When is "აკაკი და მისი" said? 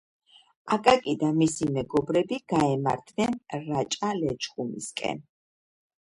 0.77-1.67